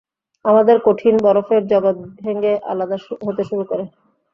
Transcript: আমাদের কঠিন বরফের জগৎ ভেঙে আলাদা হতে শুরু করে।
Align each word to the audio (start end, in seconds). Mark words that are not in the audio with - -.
আমাদের 0.45 0.77
কঠিন 0.85 1.15
বরফের 1.23 1.61
জগৎ 1.67 1.95
ভেঙে 2.19 2.53
আলাদা 2.71 2.97
হতে 3.21 3.43
শুরু 3.49 3.63
করে। 3.65 3.83